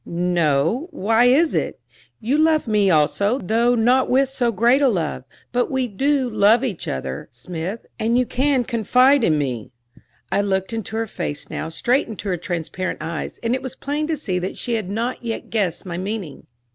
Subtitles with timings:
[0.03, 1.79] "No; why is it?
[2.19, 6.63] You love me also, though not with so great a love; but we do love
[6.63, 9.69] each other, Smith, and you can confide in me?"
[10.31, 14.07] I looked into her face now, straight into her transparent eyes, and it was plain
[14.07, 16.47] to see that she had not yet guessed my meaning.